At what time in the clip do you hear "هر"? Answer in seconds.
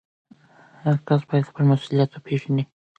0.83-0.97